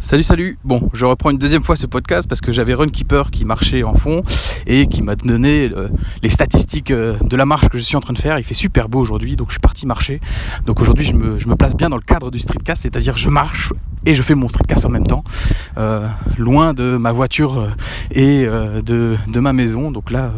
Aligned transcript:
Salut, 0.00 0.24
salut. 0.24 0.58
Bon, 0.64 0.88
je 0.92 1.04
reprends 1.04 1.30
une 1.30 1.38
deuxième 1.38 1.62
fois 1.62 1.76
ce 1.76 1.86
podcast 1.86 2.26
parce 2.26 2.40
que 2.40 2.50
j'avais 2.50 2.74
Runkeeper 2.74 3.30
qui 3.30 3.44
marchait 3.44 3.84
en 3.84 3.94
fond 3.94 4.24
et 4.66 4.88
qui 4.88 5.02
m'a 5.02 5.14
donné 5.14 5.70
euh, 5.70 5.88
les 6.22 6.30
statistiques 6.30 6.90
euh, 6.90 7.16
de 7.22 7.36
la 7.36 7.44
marche 7.44 7.68
que 7.68 7.78
je 7.78 7.84
suis 7.84 7.96
en 7.96 8.00
train 8.00 8.14
de 8.14 8.18
faire. 8.18 8.38
Il 8.38 8.42
fait 8.42 8.54
super 8.54 8.88
beau 8.88 8.98
aujourd'hui, 8.98 9.36
donc 9.36 9.48
je 9.48 9.52
suis 9.52 9.60
parti 9.60 9.86
marcher. 9.86 10.20
Donc 10.66 10.80
aujourd'hui, 10.80 11.04
je 11.04 11.14
me, 11.14 11.54
place 11.54 11.76
bien 11.76 11.90
dans 11.90 11.96
le 11.96 12.02
cadre 12.02 12.30
du 12.30 12.40
streetcast, 12.40 12.82
c'est-à-dire 12.82 13.16
je 13.18 13.28
marche 13.28 13.72
et 14.04 14.14
je 14.14 14.22
fais 14.22 14.34
mon 14.34 14.48
streetcast 14.48 14.86
en 14.86 14.88
même 14.88 15.06
temps, 15.06 15.22
euh, 15.76 16.08
loin 16.38 16.72
de 16.72 16.96
ma 16.96 17.12
voiture 17.12 17.68
et 18.10 18.46
de, 18.46 19.16
ma 19.38 19.52
maison. 19.52 19.92
Donc 19.92 20.10
là, 20.10 20.32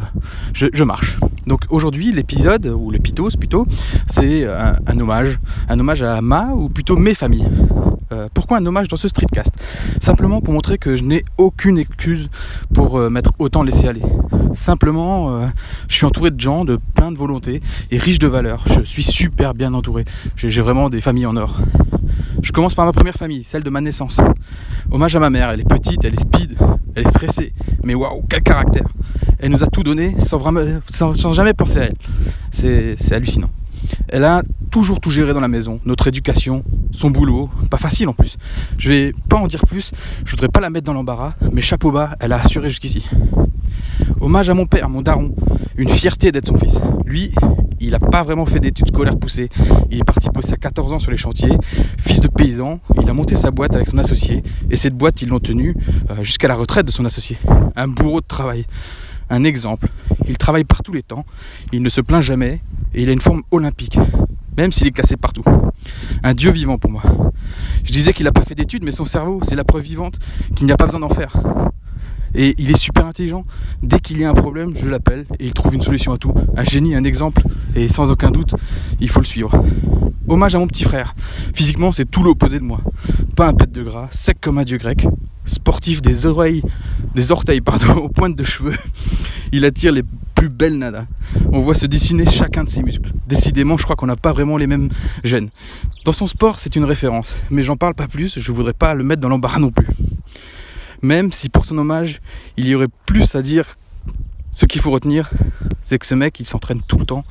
je, 0.52 0.84
marche. 0.84 1.18
Donc 1.46 1.60
aujourd'hui, 1.70 2.12
l'épisode, 2.12 2.66
ou 2.66 2.90
l'épitos 2.90 3.30
plutôt, 3.38 3.64
c'est 4.08 4.44
un, 4.44 5.00
hommage. 5.00 5.38
Un 5.68 5.78
hommage 5.78 6.02
à 6.02 6.20
ma, 6.20 6.48
ou 6.48 6.68
plutôt 6.68 6.96
mes 6.96 7.14
familles? 7.14 7.48
Euh, 8.12 8.28
pourquoi 8.32 8.58
un 8.58 8.66
hommage 8.66 8.88
dans 8.88 8.96
ce 8.96 9.08
streetcast? 9.08 9.52
Simplement 10.00 10.40
pour 10.40 10.52
montrer 10.52 10.78
que 10.78 10.96
je 10.96 11.02
n'ai 11.02 11.24
aucune 11.38 11.78
excuse 11.78 12.28
pour 12.74 12.98
euh, 12.98 13.08
m'être 13.08 13.32
autant 13.38 13.62
laissé 13.62 13.88
aller. 13.88 14.02
Simplement, 14.54 15.34
euh, 15.34 15.46
je 15.88 15.96
suis 15.96 16.04
entouré 16.04 16.30
de 16.30 16.38
gens 16.38 16.64
de 16.64 16.78
plein 16.94 17.10
de 17.10 17.16
volontés 17.16 17.62
et 17.90 17.98
riches 17.98 18.18
de 18.18 18.28
valeurs. 18.28 18.64
Je 18.66 18.82
suis 18.82 19.02
super 19.02 19.54
bien 19.54 19.72
entouré. 19.72 20.04
J'ai 20.36 20.60
vraiment 20.60 20.90
des 20.90 21.00
familles 21.00 21.26
en 21.26 21.36
or. 21.36 21.56
Je 22.42 22.52
commence 22.52 22.74
par 22.74 22.84
ma 22.84 22.92
première 22.92 23.14
famille, 23.14 23.44
celle 23.44 23.62
de 23.62 23.70
ma 23.70 23.80
naissance. 23.80 24.18
Hommage 24.90 25.16
à 25.16 25.20
ma 25.20 25.30
mère, 25.30 25.50
elle 25.50 25.60
est 25.60 25.68
petite, 25.68 26.04
elle 26.04 26.14
est 26.14 26.20
speed, 26.20 26.58
elle 26.94 27.06
est 27.06 27.08
stressée, 27.08 27.54
mais 27.84 27.94
waouh, 27.94 28.24
quel 28.28 28.42
caractère 28.42 28.88
Elle 29.38 29.52
nous 29.52 29.62
a 29.62 29.66
tout 29.66 29.82
donné 29.82 30.14
sans, 30.20 30.38
vraiment, 30.38 30.60
sans 30.90 31.32
jamais 31.32 31.54
penser 31.54 31.78
à 31.78 31.84
elle. 31.84 31.94
C'est 32.50 33.12
hallucinant. 33.12 33.50
Elle 34.08 34.24
a 34.24 34.42
toujours 34.70 35.00
tout 35.00 35.10
géré 35.10 35.32
dans 35.32 35.40
la 35.40 35.48
maison, 35.48 35.80
notre 35.84 36.08
éducation, 36.08 36.64
son 36.92 37.10
boulot, 37.10 37.50
pas 37.70 37.78
facile 37.78 38.08
en 38.08 38.12
plus. 38.12 38.36
Je 38.78 38.88
vais 38.88 39.12
pas 39.28 39.36
en 39.36 39.46
dire 39.46 39.64
plus, 39.66 39.92
je 40.24 40.30
voudrais 40.30 40.48
pas 40.48 40.60
la 40.60 40.70
mettre 40.70 40.86
dans 40.86 40.92
l'embarras, 40.92 41.34
mais 41.52 41.62
chapeau 41.62 41.90
bas, 41.90 42.16
elle 42.20 42.32
a 42.32 42.40
assuré 42.40 42.70
jusqu'ici. 42.70 43.04
Hommage 44.20 44.48
à 44.48 44.54
mon 44.54 44.66
père, 44.66 44.88
mon 44.88 45.02
daron, 45.02 45.34
une 45.76 45.88
fierté 45.88 46.32
d'être 46.32 46.46
son 46.46 46.56
fils. 46.56 46.78
Lui, 47.04 47.32
il 47.80 47.90
n'a 47.90 47.98
pas 47.98 48.22
vraiment 48.22 48.46
fait 48.46 48.60
d'études 48.60 48.88
scolaires 48.88 49.18
poussées. 49.18 49.48
Il 49.90 49.98
est 49.98 50.04
parti 50.04 50.28
bosser 50.30 50.52
à 50.52 50.56
14 50.56 50.92
ans 50.92 50.98
sur 51.00 51.10
les 51.10 51.16
chantiers. 51.16 51.50
Fils 51.98 52.20
de 52.20 52.28
paysan, 52.28 52.78
il 53.00 53.08
a 53.10 53.12
monté 53.12 53.34
sa 53.34 53.50
boîte 53.50 53.74
avec 53.74 53.88
son 53.88 53.98
associé. 53.98 54.44
Et 54.70 54.76
cette 54.76 54.94
boîte, 54.96 55.20
ils 55.22 55.28
l'ont 55.28 55.40
tenue 55.40 55.74
euh, 56.10 56.22
jusqu'à 56.22 56.46
la 56.46 56.54
retraite 56.54 56.86
de 56.86 56.92
son 56.92 57.04
associé. 57.04 57.38
Un 57.74 57.88
bourreau 57.88 58.20
de 58.20 58.26
travail. 58.26 58.66
Un 59.30 59.42
exemple. 59.42 59.88
Il 60.28 60.38
travaille 60.38 60.64
par 60.64 60.82
tous 60.82 60.92
les 60.92 61.02
temps. 61.02 61.24
Il 61.72 61.82
ne 61.82 61.88
se 61.88 62.00
plaint 62.00 62.22
jamais. 62.22 62.60
Et 62.94 63.02
il 63.02 63.08
a 63.08 63.12
une 63.12 63.20
forme 63.20 63.42
olympique. 63.50 63.98
Même 64.56 64.70
s'il 64.70 64.86
est 64.86 64.92
cassé 64.92 65.16
partout. 65.16 65.42
Un 66.22 66.34
dieu 66.34 66.50
vivant 66.50 66.78
pour 66.78 66.90
moi. 66.90 67.02
Je 67.84 67.92
disais 67.92 68.12
qu'il 68.12 68.24
n'a 68.24 68.32
pas 68.32 68.42
fait 68.42 68.54
d'études, 68.54 68.84
mais 68.84 68.92
son 68.92 69.04
cerveau, 69.04 69.40
c'est 69.42 69.56
la 69.56 69.64
preuve 69.64 69.82
vivante 69.82 70.18
qu'il 70.54 70.66
n'y 70.66 70.72
a 70.72 70.76
pas 70.76 70.86
besoin 70.86 71.00
d'en 71.00 71.08
faire. 71.08 71.36
Et 72.34 72.54
il 72.58 72.70
est 72.70 72.76
super 72.76 73.06
intelligent. 73.06 73.44
Dès 73.82 74.00
qu'il 74.00 74.18
y 74.18 74.24
a 74.24 74.30
un 74.30 74.34
problème, 74.34 74.72
je 74.76 74.88
l'appelle 74.88 75.26
et 75.38 75.46
il 75.46 75.52
trouve 75.52 75.74
une 75.74 75.82
solution 75.82 76.12
à 76.12 76.16
tout. 76.16 76.32
Un 76.56 76.64
génie, 76.64 76.94
un 76.94 77.04
exemple. 77.04 77.42
Et 77.74 77.88
sans 77.88 78.10
aucun 78.10 78.30
doute, 78.30 78.54
il 79.00 79.08
faut 79.08 79.20
le 79.20 79.26
suivre. 79.26 79.62
Hommage 80.28 80.54
à 80.54 80.58
mon 80.58 80.66
petit 80.66 80.84
frère. 80.84 81.14
Physiquement, 81.52 81.92
c'est 81.92 82.10
tout 82.10 82.22
l'opposé 82.22 82.58
de 82.58 82.64
moi. 82.64 82.80
Pas 83.36 83.48
un 83.48 83.54
pet 83.54 83.70
de 83.70 83.82
gras, 83.82 84.08
sec 84.10 84.38
comme 84.40 84.58
un 84.58 84.64
dieu 84.64 84.78
grec. 84.78 85.06
Sportif 85.44 86.00
des 86.00 86.24
oreilles, 86.24 86.62
des 87.14 87.32
orteils, 87.32 87.60
pardon, 87.60 87.92
aux 87.96 88.08
pointes 88.08 88.36
de 88.36 88.44
cheveux. 88.44 88.76
Il 89.52 89.64
attire 89.64 89.92
les 89.92 90.02
plus 90.42 90.48
belles 90.48 90.76
nanas. 90.76 91.06
On 91.52 91.60
voit 91.60 91.76
se 91.76 91.86
dessiner 91.86 92.28
chacun 92.28 92.64
de 92.64 92.68
ses 92.68 92.82
muscles. 92.82 93.12
Décidément, 93.28 93.76
je 93.76 93.84
crois 93.84 93.94
qu'on 93.94 94.06
n'a 94.06 94.16
pas 94.16 94.32
vraiment 94.32 94.56
les 94.56 94.66
mêmes 94.66 94.88
gènes. 95.22 95.50
Dans 96.04 96.12
son 96.12 96.26
sport, 96.26 96.58
c'est 96.58 96.74
une 96.74 96.82
référence. 96.82 97.36
Mais 97.50 97.62
j'en 97.62 97.76
parle 97.76 97.94
pas 97.94 98.08
plus, 98.08 98.40
je 98.40 98.50
voudrais 98.50 98.72
pas 98.72 98.94
le 98.94 99.04
mettre 99.04 99.20
dans 99.20 99.28
l'embarras 99.28 99.60
non 99.60 99.70
plus 99.70 99.86
même 101.04 101.32
si 101.32 101.48
pour 101.48 101.64
son 101.64 101.76
hommage, 101.78 102.20
il 102.56 102.66
y 102.66 102.74
aurait 102.74 102.88
plus 103.06 103.34
à 103.34 103.42
dire. 103.42 103.76
Ce 104.52 104.66
qu'il 104.66 104.80
faut 104.80 104.90
retenir, 104.90 105.30
c'est 105.80 105.98
que 105.98 106.06
ce 106.06 106.14
mec, 106.14 106.38
il 106.38 106.46
s'entraîne 106.46 106.80
tout 106.86 106.98
le 106.98 107.06
temps. 107.06 107.24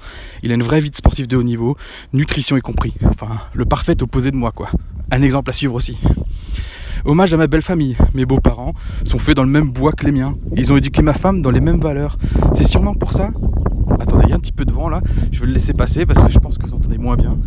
Il 0.43 0.51
a 0.51 0.55
une 0.55 0.63
vraie 0.63 0.81
vie 0.81 0.89
de 0.89 0.95
sportif 0.95 1.27
de 1.27 1.37
haut 1.37 1.43
niveau, 1.43 1.77
nutrition 2.13 2.57
y 2.57 2.61
compris. 2.61 2.93
Enfin, 3.05 3.39
le 3.53 3.63
parfait 3.65 4.01
opposé 4.01 4.31
de 4.31 4.35
moi, 4.35 4.51
quoi. 4.51 4.69
Un 5.11 5.21
exemple 5.21 5.49
à 5.51 5.53
suivre 5.53 5.75
aussi. 5.75 5.97
Hommage 7.05 7.33
à 7.33 7.37
ma 7.37 7.47
belle 7.47 7.61
famille. 7.61 7.97
Mes 8.13 8.25
beaux-parents 8.25 8.73
sont 9.05 9.19
faits 9.19 9.35
dans 9.35 9.43
le 9.43 9.49
même 9.49 9.71
bois 9.71 9.91
que 9.91 10.05
les 10.05 10.11
miens. 10.11 10.37
Ils 10.55 10.71
ont 10.71 10.77
éduqué 10.77 11.01
ma 11.01 11.13
femme 11.13 11.41
dans 11.41 11.51
les 11.51 11.61
mêmes 11.61 11.79
valeurs. 11.79 12.17
C'est 12.53 12.65
sûrement 12.65 12.93
pour 12.93 13.13
ça. 13.13 13.31
Attendez, 13.99 14.23
il 14.25 14.29
y 14.29 14.33
a 14.33 14.35
un 14.35 14.39
petit 14.39 14.51
peu 14.51 14.65
de 14.65 14.71
vent 14.71 14.89
là. 14.89 15.01
Je 15.31 15.39
vais 15.39 15.47
le 15.47 15.53
laisser 15.53 15.73
passer 15.73 16.05
parce 16.05 16.21
que 16.23 16.31
je 16.31 16.39
pense 16.39 16.57
que 16.57 16.67
vous 16.67 16.73
entendez 16.73 16.97
moins 16.97 17.15
bien. 17.15 17.37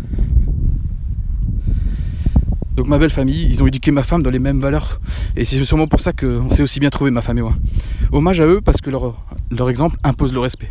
Donc 2.76 2.88
ma 2.88 2.98
belle 2.98 3.10
famille, 3.10 3.47
ils 3.48 3.62
ont 3.62 3.66
éduqué 3.69 3.93
ma 3.93 4.03
femme 4.03 4.22
dans 4.22 4.31
les 4.31 4.41
mêmes 4.41 4.60
valeurs. 4.60 5.00
Et 5.37 5.44
c'est 5.44 5.64
sûrement 5.64 5.87
pour 5.87 6.00
ça 6.00 6.12
qu'on 6.12 6.50
s'est 6.50 6.62
aussi 6.62 6.81
bien 6.81 6.91
trouvé, 6.91 7.12
ma 7.12 7.22
femme 7.22 7.38
et 7.38 7.43
moi. 7.43 7.54
Hommage 8.10 8.41
à 8.41 8.47
eux 8.47 8.60
parce 8.60 8.81
que 8.81 8.91
leur, 8.91 9.25
leur 9.50 9.70
exemple 9.70 9.97
impose 10.03 10.32
le 10.32 10.41
respect. 10.41 10.70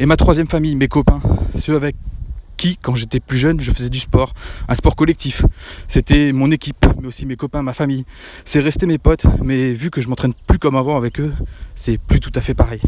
Et 0.00 0.06
ma 0.06 0.16
troisième 0.16 0.48
famille, 0.48 0.74
mes 0.74 0.88
copains, 0.88 1.20
ceux 1.60 1.76
avec 1.76 1.94
qui, 2.56 2.76
quand 2.76 2.94
j'étais 2.94 3.20
plus 3.20 3.38
jeune, 3.38 3.60
je 3.60 3.70
faisais 3.70 3.90
du 3.90 3.98
sport, 3.98 4.34
un 4.68 4.74
sport 4.74 4.96
collectif. 4.96 5.44
C'était 5.88 6.32
mon 6.32 6.50
équipe, 6.50 6.86
mais 7.00 7.08
aussi 7.08 7.26
mes 7.26 7.36
copains, 7.36 7.62
ma 7.62 7.72
famille. 7.72 8.04
C'est 8.44 8.60
resté 8.60 8.86
mes 8.86 8.98
potes, 8.98 9.26
mais 9.42 9.72
vu 9.72 9.90
que 9.90 10.00
je 10.00 10.08
m'entraîne 10.08 10.34
plus 10.46 10.58
comme 10.58 10.76
avant 10.76 10.96
avec 10.96 11.20
eux, 11.20 11.32
c'est 11.74 11.98
plus 11.98 12.20
tout 12.20 12.32
à 12.34 12.40
fait 12.40 12.54
pareil. 12.54 12.80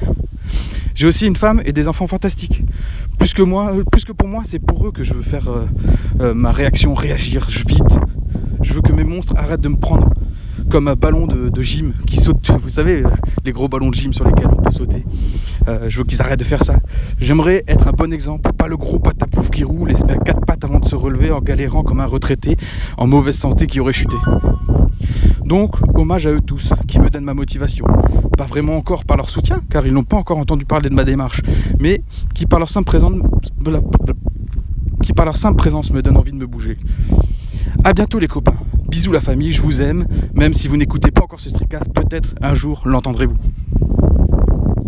J'ai 0.95 1.07
aussi 1.07 1.27
une 1.27 1.37
femme 1.37 1.61
et 1.65 1.73
des 1.73 1.89
enfants 1.89 2.07
fantastiques. 2.07 2.63
Plus 3.19 3.35
que 3.35 3.43
moi, 3.43 3.73
plus 3.91 4.05
que 4.05 4.13
pour 4.13 4.29
moi, 4.29 4.43
c'est 4.45 4.59
pour 4.59 4.87
eux 4.87 4.93
que 4.93 5.05
je 5.05 5.15
veux 5.15 5.23
faire 5.23 5.49
euh, 5.49 5.67
euh, 6.21 6.35
ma 6.35 6.53
réaction, 6.53 6.95
réagir 6.95 7.47
je 7.49 7.65
vite. 7.67 7.99
Je 8.63 8.73
veux 8.73 8.81
que 8.81 8.93
mes 8.93 9.05
monstres 9.05 9.35
arrêtent 9.37 9.61
de 9.61 9.69
me 9.69 9.77
prendre 9.77 10.11
comme 10.71 10.89
un 10.89 10.95
ballon 10.95 11.27
de, 11.27 11.63
gym 11.63 11.93
qui 12.07 12.17
saute. 12.17 12.51
Vous 12.63 12.69
savez, 12.69 13.03
les 13.45 13.53
gros 13.53 13.69
ballons 13.69 13.91
de 13.91 13.95
gym 13.95 14.13
sur 14.13 14.25
lesquels 14.25 14.49
on 14.51 14.63
peut 14.63 14.71
sauter. 14.71 15.05
Euh, 15.69 15.87
je 15.89 15.99
veux 15.99 16.05
qu'ils 16.05 16.21
arrêtent 16.21 16.39
de 16.39 16.45
faire 16.45 16.63
ça. 16.63 16.79
J'aimerais 17.21 17.65
être 17.69 17.89
un 17.89 17.93
bon 17.93 18.13
exemple, 18.13 18.53
pas 18.53 18.69
le 18.69 18.77
gros 18.77 18.99
patapouf 18.99 19.51
qui 19.51 19.65
roule 19.65 19.91
et 19.91 19.95
se 19.95 20.05
met 20.05 20.13
à 20.13 20.19
quatre 20.19 20.45
pattes 20.45 20.65
avant 20.65 20.79
de 20.79 20.85
se 20.85 20.95
relever 20.95 21.31
en 21.31 21.41
galérant 21.41 21.83
comme 21.83 22.01
un 22.01 22.07
retraité 22.07 22.57
en 22.97 23.07
mauvaise 23.07 23.37
santé 23.37 23.67
qui 23.67 23.81
aurait 23.81 23.93
chuté. 23.93 24.17
Donc, 25.45 25.77
hommage 25.95 26.27
à 26.27 26.31
eux 26.31 26.41
tous 26.41 26.71
qui 26.89 26.99
me 26.99 27.09
donnent 27.09 27.25
ma 27.25 27.35
motivation. 27.35 27.87
Pas 28.37 28.47
vraiment 28.47 28.77
encore 28.77 29.05
par 29.05 29.17
leur 29.17 29.31
soutien, 29.31 29.61
car 29.71 29.87
ils 29.87 29.93
n'ont 29.93 30.05
pas 30.05 30.17
encore 30.17 30.39
entendu 30.39 30.65
parler 30.65 30.89
de 30.89 30.95
ma 30.95 31.05
démarche, 31.05 31.43
mais 31.79 32.03
qui 32.35 32.47
par 32.47 32.59
leur 32.59 32.69
simple 32.69 32.87
présence, 32.87 33.15
qui 35.03 35.13
par 35.13 35.25
leur 35.25 35.37
simple 35.37 35.57
présence 35.57 35.91
me 35.93 36.03
donnent 36.03 36.17
envie 36.17 36.33
de 36.33 36.37
me 36.37 36.47
bouger. 36.47 36.79
A 37.85 37.93
bientôt 37.93 38.19
les 38.19 38.29
copains. 38.29 38.57
Bisous 38.89 39.13
la 39.13 39.21
famille, 39.21 39.53
je 39.53 39.63
vous 39.63 39.81
aime. 39.81 40.07
Même 40.35 40.55
si 40.55 40.69
vous 40.69 40.77
n'écoutez 40.77 41.11
pas 41.11 41.23
encore 41.23 41.41
ce 41.41 41.49
streetcast, 41.49 41.93
peut-être 41.93 42.35
un 42.41 42.55
jour 42.55 42.83
l'entendrez-vous. 42.85 43.37